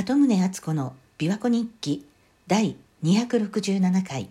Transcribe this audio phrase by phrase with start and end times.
[0.00, 2.06] 鳩宗敦子の琵琶湖日記
[2.46, 4.30] 第267回。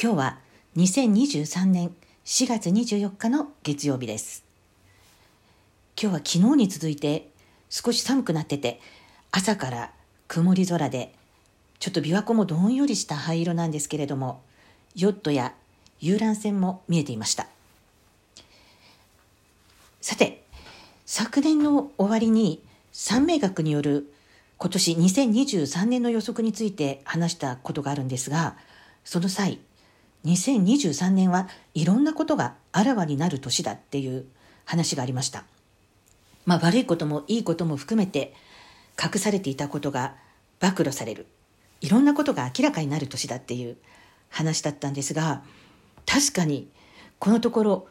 [0.00, 0.38] 今日は
[0.76, 1.92] 2023年
[2.24, 4.44] 4月24日の月曜日です。
[6.00, 7.30] 今日は昨日に続いて
[7.68, 8.80] 少し寒くなってて
[9.32, 9.90] 朝から
[10.28, 11.12] 曇り空で
[11.80, 14.40] ちょっと琵琶湖もどんよりした灰色なんですけれども
[14.94, 15.52] ヨットや
[15.98, 17.48] 遊覧船も見えていました。
[20.00, 20.44] さて
[21.06, 22.62] 昨年の終わりに
[22.98, 24.10] 三名学による
[24.56, 28.56] 今年2023年の予測について話したことがあるんですが、
[29.04, 29.60] その際、
[30.24, 34.24] 2023年はいろんなことがあらわになる年だっていう
[34.64, 35.44] 話がありました。
[36.46, 38.32] まあ悪いこともいいことも含めて
[38.98, 40.14] 隠されていたことが
[40.58, 41.26] 暴露される。
[41.82, 43.76] いろんなことが明らかになる年だっていう
[44.30, 45.42] 話だったんですが、
[46.06, 46.70] 確かに
[47.18, 47.88] このところ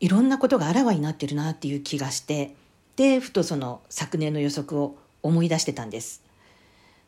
[0.00, 2.56] いろんなことがあらわになってるなっていう気がして、
[2.96, 6.22] でふとその昨年の予測を思い出してたんです。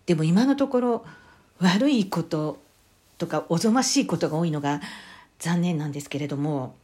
[0.07, 1.05] でも今のところ
[1.59, 2.59] 悪いこと
[3.19, 4.81] とかおぞましいことが多いのが
[5.39, 6.75] 残念なんですけれども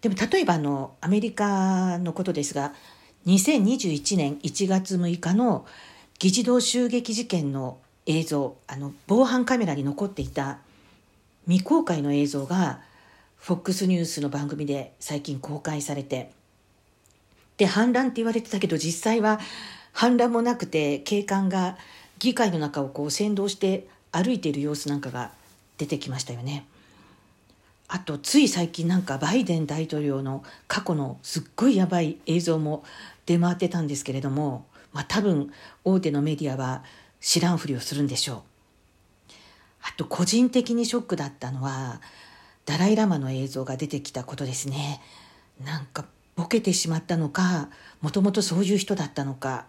[0.00, 2.74] でも例えばあのアメリカのことですが
[3.26, 5.66] 2021年1月6日の
[6.18, 10.58] 議事堂襲撃事件の映像あの防犯カメラに残っていた
[11.46, 12.80] 未公開の映像が
[13.42, 16.32] FOX ニュースの番組で最近公開されて
[17.56, 19.40] で反乱って言われてたけど実際は
[19.92, 21.76] 反乱もなくて警官が
[22.18, 25.30] 議会の中をこう先導して歩いている様子なんかが
[25.78, 26.66] 出てきましたよね。
[27.88, 32.84] あとつい最近なんかバイデン大統領の過去のすっごいやばい映像も
[33.26, 35.52] 出回ってたんですけれども、まあ、多分
[35.84, 36.82] 大手のメディアは
[37.20, 38.42] 知らんふりをするんでしょう。
[39.82, 42.00] あと個人的にショックだったのは
[42.64, 45.00] ダライ・ラマの映像が出てきたことですね。
[45.64, 46.04] なんか
[46.36, 47.68] ボケてしまったのか
[48.02, 49.64] もともとそういう人だったのか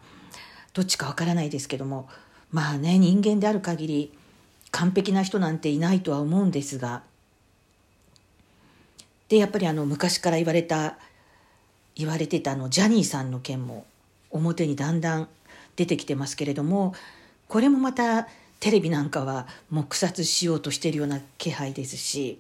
[0.74, 2.08] どっちかわからないですけども
[2.52, 4.14] まあね人間である限り
[4.72, 7.02] 完璧な人なんていないとは思うんですが
[9.30, 10.98] でやっぱりあの昔から言われた
[11.96, 13.86] 言われてたのジャニーさんの件も
[14.30, 15.28] 表にだんだん
[15.76, 16.94] 出てきてますけれども
[17.48, 18.28] これもまた
[18.60, 22.40] テレビなんかは黙殺しようとしているような気配ですし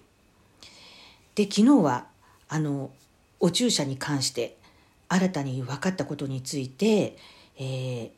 [1.36, 2.08] で昨日は
[2.50, 2.92] あの
[3.40, 4.58] お注射に関して
[5.10, 7.18] 新たに分かったことについて、
[7.58, 8.10] えー、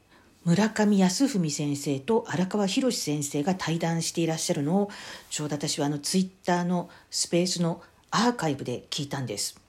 [0.46, 4.90] 村上康文先生と荒川博先生が対談していらっしゃるのを
[5.30, 7.82] ちょうど私はあのツイッターのスペースの
[8.12, 9.60] アーカイブで聞いたんです。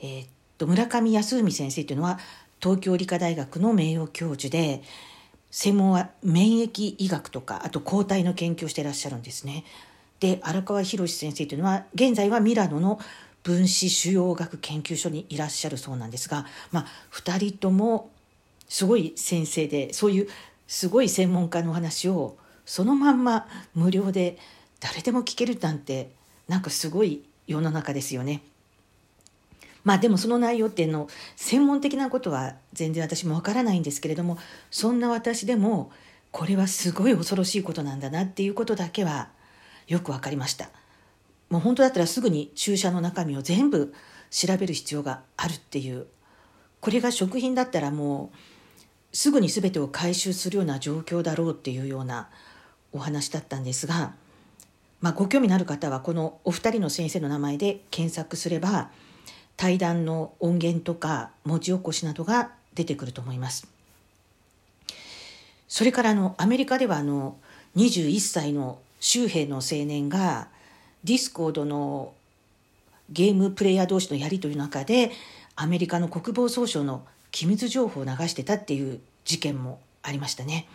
[0.00, 0.28] えー、っ
[0.58, 2.18] と村上康文先生というのは
[2.60, 4.82] 東京理科大学の名誉教授で
[5.50, 9.64] 専門は免疫医学とかあと抗体の研究をしていらっしゃるんですね。
[10.18, 13.00] で荒川博先生というのは現在はミラノの
[13.42, 18.10] 分子腫瘍学研究所にいらっしゃるそうなんですが、まあ、2人とも
[18.68, 20.28] すごい先生でそういう
[20.66, 24.38] すごい専門家のお話をそのまんま無料で
[24.80, 26.10] 誰でも聞けるなんて
[26.48, 28.42] なんかすごい世の中ですよね。
[29.84, 34.38] まあでもその内容っていうの専門的なことは全然私もわからないんですけれども
[34.70, 35.90] そんな私でも
[36.30, 39.28] これはすごい恐ろしいことなんだなっていうことだけは
[39.88, 40.70] よく分かりました。
[41.52, 43.92] もう本当だったらすぐに注射の中身を全部
[44.30, 46.06] 調べる必要があるっていう
[46.80, 52.30] これが食品だったらもうすぐに全てを回収するような状況だろうっていうような
[52.90, 54.14] お話だったんですが、
[55.02, 58.88] まあ、ご興味のある方はこのお二人の先生の名前で検索すれば
[59.58, 63.68] 対談の音源とか文字起こしなどが出てくると思います。
[65.68, 67.36] それからあのアメリカではあの
[67.76, 70.48] 21歳の州兵の青年が
[71.04, 72.12] Discord の
[73.10, 75.10] ゲームプレイヤー同士のやり取りの中で
[75.56, 80.66] アメリカの国防総省の機密情報を流してたっていう事件もありましたね。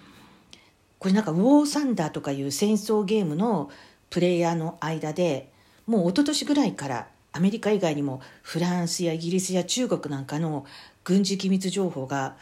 [1.00, 3.70] これなんかウォーサンダーとかいう戦争ゲームの
[4.10, 5.52] プレイヤーの間で
[5.86, 10.66] もう一昨年ぐらいからアメリカ以外にもフランスやイギリスや中国なんかの
[11.04, 12.36] 軍事機密情報が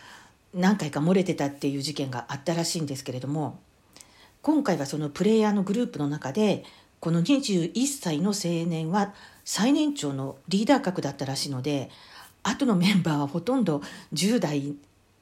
[0.54, 3.60] 何回か漏れてたっていう事件があったらしいんですけれども
[4.42, 6.64] 今回はそのプレイヤーのグループの中で
[7.06, 9.14] この21歳の青年は
[9.44, 11.92] 最年長のリーダー格だったらしいので
[12.42, 14.74] 後のメンバーはほとんど10代っ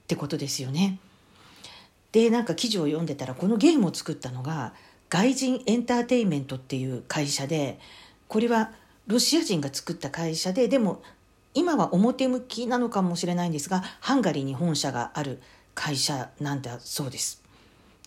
[0.08, 0.98] てことですよね。
[2.14, 4.74] でなんか記事を読んでたらこのゲームを作ったのが
[5.10, 7.80] 外人エンターテインメントっていう会社で
[8.30, 8.72] これは
[9.08, 11.04] ロシア人が作った会社ででも
[11.54, 15.42] 今は表向きなのかもしれないんですがハンガリーに本社がある
[15.76, 17.44] 会社なんだそうです。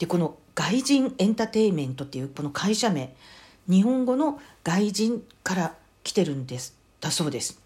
[0.01, 3.15] でこの外人エンターテインメントっていうこの会社名
[3.69, 5.75] 日本語の外人から
[6.05, 7.61] 来てるんですだそうです。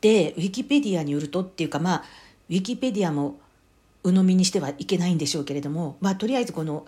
[0.00, 2.04] でウィキペディアによるとっていうかまあ
[2.50, 3.36] ウィキペディアも
[4.02, 6.84] 鵜呑みにしてはいけないんでしょうけれども、まあ、とりあえずこの、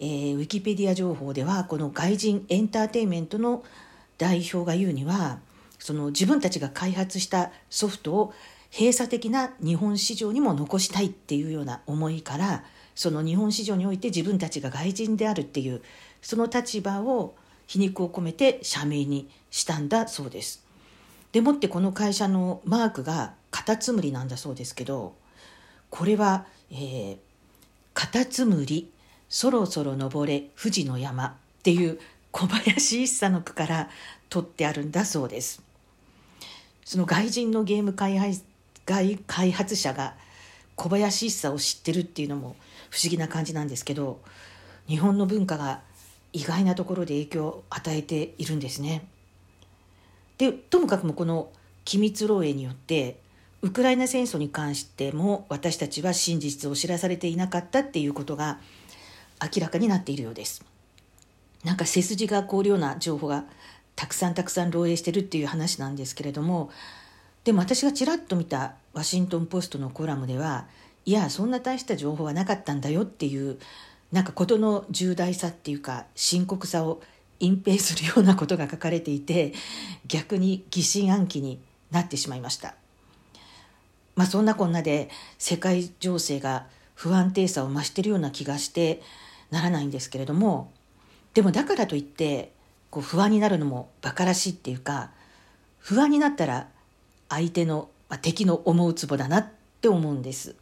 [0.00, 3.62] えー、ウィキペディア情報ではこの外人エンターテインメントの
[4.18, 5.38] 代表が言うには
[5.78, 8.34] その自分たちが開発したソフトを
[8.72, 12.64] 閉鎖的な日本市場にも残したいっていうような思いから
[12.96, 15.80] その日本市場において自分たちが外人であるっていう
[16.22, 17.34] その立場を
[17.66, 20.64] 皮肉を込めて社名にしたんだそうです。
[21.32, 25.14] でもってこの会社のマークがカタツムリなんだそうですけど
[25.90, 27.18] これは、えー、
[27.92, 28.90] カタツムリ
[29.28, 31.32] そろそろ登れ富士の山っ
[31.62, 31.98] ていう
[32.30, 33.90] 小林一茶の句から
[34.30, 35.62] 取ってあるんだそうです。
[36.84, 38.42] その外人のゲーム開発
[38.86, 40.14] 開発者が
[40.74, 42.56] 小林一茶を知ってるっていうのも
[42.88, 44.20] 不思議な感じなんですけど
[44.86, 45.82] 日本の文化が
[46.32, 49.06] 意外なところで影響を与えているんですね。
[50.38, 51.50] でともかくもこの
[51.84, 53.18] 機密漏洩によって
[53.62, 58.60] ウクライナ戦争に関しても私たちは真実を知らされていなかったっていうことが
[59.42, 60.64] 明らかになっているようです。
[61.64, 63.44] なんか背筋が凍るような情報が
[63.96, 66.70] たくさんたくさん漏洩してるっていう話なんですけれども
[67.42, 70.66] でも私がちらっと見たワシントン・ポストのコラムでは
[71.04, 73.58] いやそんな大した情報はなかったんだよっていう
[74.12, 77.02] なんか事の重大さっていうか深刻さを
[77.40, 79.52] 隠蔽するようなことが書かれていて
[80.06, 81.60] 逆に疑心暗鬼に
[81.90, 82.74] なってしまいました。
[84.16, 89.00] まあ、そんなこんなで世界情勢が不安定さを増しているような気がして
[89.50, 90.72] ならないんですけれども
[91.34, 92.52] でもだからといって
[92.90, 95.10] こう不安になるのも馬鹿らしいっていうか
[95.78, 96.66] 不安になったら
[97.28, 99.46] 相手の、まあ、敵の思うツボだなっ
[99.80, 100.56] て思うんです。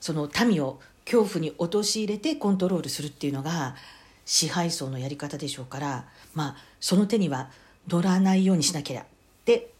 [0.00, 3.76] その民を恐怖に陥れてコントロールするっていうのが
[4.24, 6.04] 支配層のやり方でしょうから
[6.34, 7.50] まあその手には
[7.88, 9.04] 乗らないようにしなきゃっ
[9.44, 9.70] て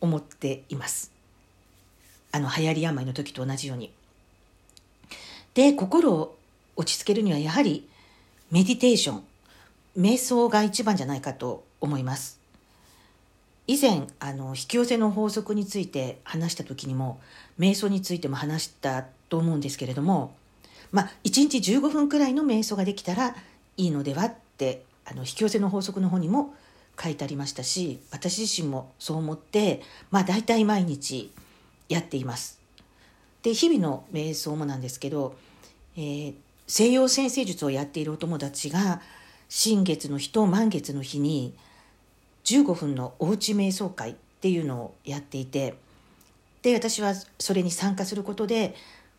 [0.00, 1.12] 思っています。
[2.32, 3.92] あの流行り病の時と同じように。
[5.54, 6.36] で心を
[6.74, 7.88] 落ち着けるにはやはり
[8.50, 9.24] メディテーション
[9.96, 12.38] 瞑想が一番じゃないかと思います。
[13.66, 17.20] 以前あの引き寄せの法則について話した時にも
[17.58, 20.34] 瞑想についても話したと思うんですけれども
[20.92, 23.36] まあ1日15分くらいの瞑想ができたら
[23.76, 26.54] いいのではってあの引き寄せの法則の方にも
[27.02, 31.32] 書いてありましたし私自身もそう思ってまあ大体毎日
[31.88, 32.60] やっています。
[33.42, 35.36] で日々の瞑想もなんですけど、
[35.96, 36.34] えー、
[36.66, 39.00] 西洋先生術をやっているお友達が
[39.48, 41.54] 新月の日と満月の日に
[42.44, 45.74] 15分のおうち瞑想会っていうのをやっていて
[46.62, 48.74] で私はそれに参加することで、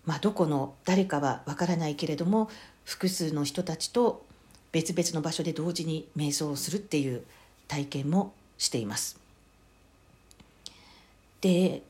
[0.08, 2.50] まあ、どこの誰かはわからないけれども
[2.86, 4.26] 複数の人たちと
[4.72, 7.24] 別々の場所で同時に瞑想をするっていう
[7.68, 9.20] 体験もしています。
[11.42, 11.84] で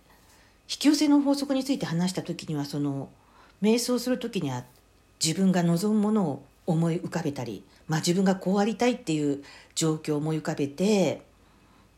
[0.70, 3.10] 引き寄せの法則について話した時にはその
[3.62, 4.64] 瞑想する時には
[5.24, 9.44] 自分が望むものを思い浮かべたり、まあ、自分がこうありたいっていう
[9.76, 11.22] 状況を思い浮かべて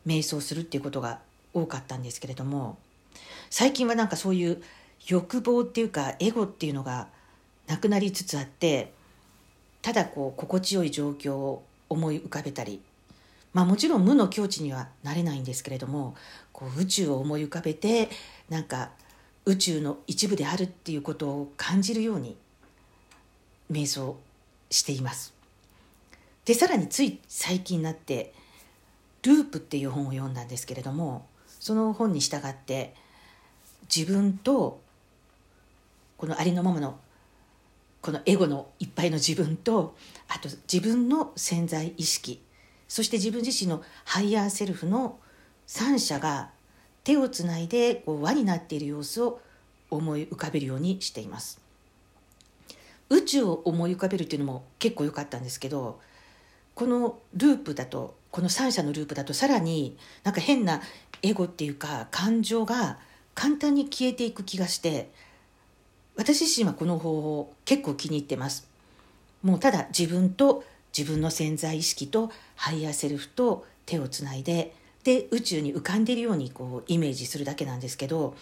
[0.06, 1.18] 瞑想するっていうことが
[1.52, 2.78] 多かったんですけれども
[3.48, 4.62] 最近はなんかそういう
[5.06, 7.08] 欲望っていうかエゴっていうのが
[7.66, 8.92] なくなりつつあって
[9.82, 12.80] ただこう心地よい状況を思い浮かべたり
[13.52, 16.14] まあもちろん無の境地にはなれないんですけれども
[16.52, 18.08] こう宇宙を思い浮かべて
[18.48, 18.90] なんか
[19.46, 22.36] 宇宙の一部であるっていうことを感じるように
[23.70, 24.18] 瞑想
[24.70, 25.32] しています。
[26.44, 28.32] でさらについ最近になって
[29.22, 31.26] 「ループ」っていう本を読んだんですけれども
[31.60, 32.94] その本に従って
[33.94, 34.80] 自分と
[36.20, 37.00] このありのままの
[38.02, 39.96] このエゴのいっぱいの自分と
[40.28, 42.42] あと自分の潜在意識
[42.88, 45.18] そして自分自身の higher self の
[45.66, 46.50] 3者が
[47.04, 49.40] 手をつないでこう輪になっている様子を
[49.88, 51.62] 思い浮かべるようにしています。
[53.08, 56.00] 宇宙を思い浮かべるっていうのも結構良かったんですけど
[56.74, 60.82] このループだとこの3者のループだとさらになんか変な
[61.22, 62.98] エゴっていうか感情が
[63.34, 65.10] 簡単に消えていく気がして
[66.16, 68.68] 私自身はこの方法結構気に入ってます。
[69.42, 70.64] もうただ自分と
[70.96, 74.74] 自分の潜在意識と higher self と手をつないで
[75.04, 78.34] で宇宙に浮かんでいるようにこうイメージするだけなんですけど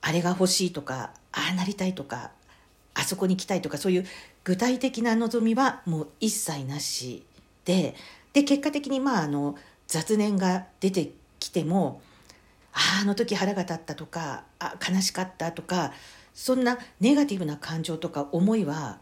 [0.00, 2.30] あれが欲しいとかああなりたいとか
[2.94, 4.06] あそこに行きたいとかそういう
[4.44, 7.22] 具体的な望みはもう一切なし
[7.64, 7.94] で
[8.32, 12.02] で結果的にまああの雑念が出てきても
[12.72, 15.92] ああの時腹が立ったとかあ悲しかったとか
[16.38, 19.00] そんなネガティブな感情とか思いは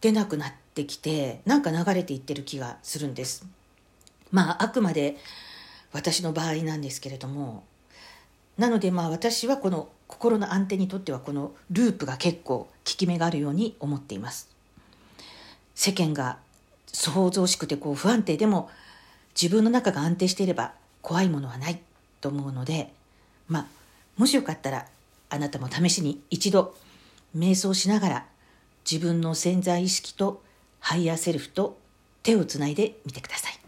[0.00, 3.46] 出なくなってきてなんか流れていってる気がするんです。
[4.30, 5.18] まああくまで
[5.92, 7.62] 私の場合なんですけれども
[8.56, 14.48] なのでまあ私はこの心の安定にとってはこのループが結構効き目があるように思っています
[15.74, 16.38] 世間が
[16.86, 18.70] 騒々しくてこう不安定でも
[19.40, 21.80] 自分の中が安定していれば怖いものはない
[22.22, 22.90] と思うので
[23.46, 23.66] まあ
[24.16, 24.86] もしよかったら
[25.32, 26.76] あなたも試しに一度
[27.34, 28.26] 瞑想しながら
[28.88, 30.42] 自分の潜在意識と
[30.78, 31.78] ハイヤーセルフと
[32.22, 33.58] 手をつないでみてください。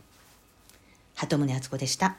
[1.15, 2.17] 鳩宗敦子でした。